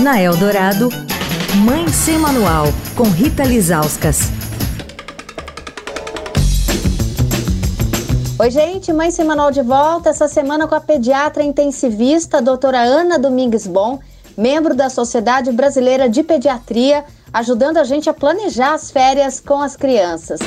Na 0.00 0.18
Eldorado, 0.18 0.88
Mãe 1.64 1.86
Sem 1.88 2.18
Manual, 2.18 2.66
com 2.96 3.02
Rita 3.02 3.44
Lizauskas. 3.44 4.30
Oi, 8.38 8.50
gente, 8.50 8.92
Mãe 8.92 9.10
Sem 9.10 9.26
Manual 9.26 9.50
de 9.50 9.60
volta 9.60 10.08
essa 10.08 10.26
semana 10.26 10.66
com 10.66 10.74
a 10.74 10.80
pediatra 10.80 11.42
intensivista, 11.42 12.40
doutora 12.40 12.80
Ana 12.80 13.18
Domingues 13.18 13.66
Bom, 13.66 13.98
membro 14.36 14.74
da 14.74 14.88
Sociedade 14.88 15.52
Brasileira 15.52 16.08
de 16.08 16.22
Pediatria, 16.22 17.04
ajudando 17.32 17.76
a 17.76 17.84
gente 17.84 18.08
a 18.08 18.14
planejar 18.14 18.72
as 18.72 18.90
férias 18.90 19.38
com 19.38 19.60
as 19.60 19.76
crianças. 19.76 20.40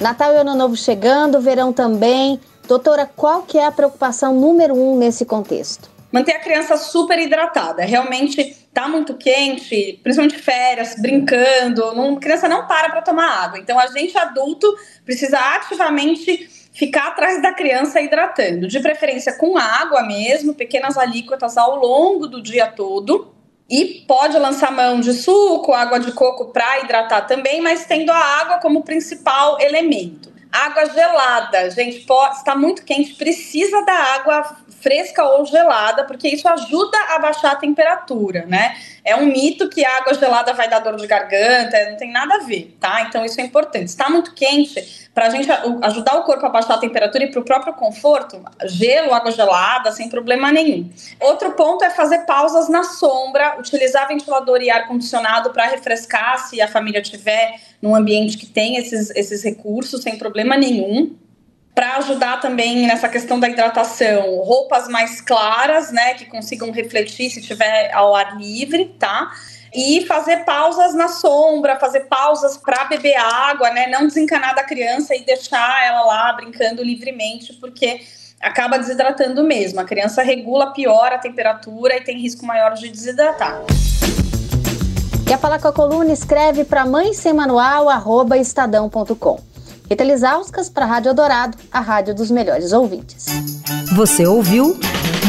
Natal 0.00 0.32
e 0.32 0.36
Ano 0.38 0.56
Novo 0.56 0.76
chegando, 0.76 1.40
verão 1.40 1.72
também. 1.72 2.40
Doutora, 2.66 3.06
qual 3.06 3.42
que 3.42 3.58
é 3.58 3.66
a 3.66 3.72
preocupação 3.72 4.34
número 4.34 4.74
um 4.74 4.96
nesse 4.96 5.24
contexto? 5.24 5.94
manter 6.14 6.36
a 6.36 6.38
criança 6.38 6.76
super 6.76 7.18
hidratada. 7.18 7.84
Realmente 7.84 8.56
tá 8.72 8.86
muito 8.86 9.14
quente, 9.14 9.98
principalmente 10.00 10.40
férias, 10.40 10.94
brincando, 10.96 11.92
não, 11.92 12.14
a 12.14 12.20
criança 12.20 12.48
não 12.48 12.68
para 12.68 12.88
para 12.88 13.02
tomar 13.02 13.26
água. 13.42 13.58
Então 13.58 13.76
a 13.76 13.88
gente 13.88 14.16
adulto 14.16 14.72
precisa 15.04 15.36
ativamente 15.36 16.48
ficar 16.72 17.08
atrás 17.08 17.42
da 17.42 17.52
criança 17.52 18.00
hidratando, 18.00 18.68
de 18.68 18.78
preferência 18.78 19.32
com 19.36 19.58
água 19.58 20.04
mesmo, 20.04 20.54
pequenas 20.54 20.96
alíquotas 20.96 21.56
ao 21.56 21.74
longo 21.80 22.28
do 22.28 22.40
dia 22.40 22.68
todo. 22.68 23.34
E 23.68 24.04
pode 24.06 24.38
lançar 24.38 24.70
mão 24.70 25.00
de 25.00 25.12
suco, 25.14 25.72
água 25.72 25.98
de 25.98 26.12
coco 26.12 26.52
para 26.52 26.80
hidratar 26.80 27.22
também, 27.22 27.60
mas 27.60 27.86
tendo 27.86 28.12
a 28.12 28.16
água 28.16 28.58
como 28.58 28.84
principal 28.84 29.60
elemento. 29.60 30.33
Água 30.54 30.86
gelada, 30.86 31.68
gente, 31.70 32.06
está 32.32 32.54
muito 32.54 32.84
quente, 32.84 33.14
precisa 33.14 33.82
da 33.82 33.92
água 34.14 34.56
fresca 34.80 35.24
ou 35.24 35.44
gelada, 35.44 36.04
porque 36.04 36.28
isso 36.28 36.46
ajuda 36.46 36.96
a 37.14 37.18
baixar 37.18 37.52
a 37.52 37.56
temperatura, 37.56 38.44
né? 38.46 38.76
É 39.04 39.14
um 39.14 39.26
mito 39.26 39.68
que 39.68 39.84
a 39.84 39.98
água 39.98 40.14
gelada 40.14 40.54
vai 40.54 40.68
dar 40.68 40.78
dor 40.78 40.96
de 40.96 41.06
garganta, 41.06 41.90
não 41.90 41.96
tem 41.96 42.10
nada 42.10 42.36
a 42.36 42.38
ver, 42.38 42.74
tá? 42.80 43.02
Então 43.02 43.24
isso 43.24 43.38
é 43.40 43.44
importante. 43.44 43.88
Está 43.88 44.08
muito 44.08 44.32
quente, 44.32 45.08
para 45.12 45.26
a 45.26 45.30
gente 45.30 45.46
ajudar 45.82 46.16
o 46.16 46.22
corpo 46.22 46.46
a 46.46 46.48
baixar 46.48 46.74
a 46.74 46.78
temperatura 46.78 47.24
e 47.24 47.30
para 47.30 47.40
o 47.40 47.44
próprio 47.44 47.74
conforto, 47.74 48.42
gelo, 48.64 49.12
água 49.12 49.30
gelada, 49.30 49.92
sem 49.92 50.08
problema 50.08 50.50
nenhum. 50.50 50.90
Outro 51.20 51.52
ponto 51.52 51.84
é 51.84 51.90
fazer 51.90 52.20
pausas 52.20 52.68
na 52.68 52.82
sombra, 52.82 53.56
utilizar 53.58 54.08
ventilador 54.08 54.62
e 54.62 54.70
ar 54.70 54.88
condicionado 54.88 55.50
para 55.50 55.66
refrescar 55.66 56.38
se 56.48 56.60
a 56.62 56.66
família 56.66 57.02
tiver 57.02 57.60
num 57.82 57.94
ambiente 57.94 58.38
que 58.38 58.46
tem 58.46 58.76
esses, 58.76 59.10
esses 59.10 59.44
recursos, 59.44 60.02
sem 60.02 60.16
problema 60.16 60.56
nenhum 60.56 61.14
para 61.74 61.96
ajudar 61.96 62.40
também 62.40 62.86
nessa 62.86 63.08
questão 63.08 63.40
da 63.40 63.48
hidratação, 63.48 64.36
roupas 64.36 64.86
mais 64.86 65.20
claras, 65.20 65.90
né, 65.90 66.14
que 66.14 66.24
consigam 66.24 66.70
refletir 66.70 67.30
se 67.30 67.40
estiver 67.40 67.92
ao 67.92 68.14
ar 68.14 68.38
livre, 68.38 68.94
tá? 68.98 69.32
E 69.74 70.06
fazer 70.06 70.44
pausas 70.44 70.94
na 70.94 71.08
sombra, 71.08 71.76
fazer 71.80 72.02
pausas 72.02 72.56
para 72.56 72.84
beber 72.84 73.16
água, 73.16 73.70
né? 73.70 73.88
Não 73.88 74.06
desencanar 74.06 74.54
da 74.54 74.62
criança 74.62 75.16
e 75.16 75.24
deixar 75.24 75.84
ela 75.84 76.02
lá 76.02 76.32
brincando 76.34 76.80
livremente, 76.80 77.52
porque 77.54 78.00
acaba 78.40 78.78
desidratando 78.78 79.42
mesmo. 79.42 79.80
A 79.80 79.84
criança 79.84 80.22
regula 80.22 80.72
pior 80.72 81.12
a 81.12 81.18
temperatura 81.18 81.96
e 81.96 82.02
tem 82.02 82.16
risco 82.20 82.46
maior 82.46 82.74
de 82.74 82.88
desidratar. 82.88 83.62
Quer 85.26 85.38
falar 85.40 85.60
com 85.60 85.66
a 85.66 85.72
coluna? 85.72 86.12
Escreve 86.12 86.64
para 86.64 86.86
mãe 86.86 87.12
sem 87.12 87.32
manual, 87.32 87.88
estadão.com. 88.36 89.53
Rita 89.88 90.02
Lizauskas 90.02 90.70
para 90.70 90.86
a 90.86 90.88
Rádio 90.88 91.12
Dourado, 91.12 91.58
a 91.70 91.80
rádio 91.80 92.14
dos 92.14 92.30
melhores 92.30 92.72
ouvintes. 92.72 93.26
Você 93.94 94.26
ouviu 94.26 94.78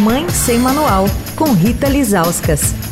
Mãe 0.00 0.28
Sem 0.28 0.58
Manual, 0.58 1.06
com 1.36 1.52
Rita 1.52 1.88
Lizauskas. 1.88 2.91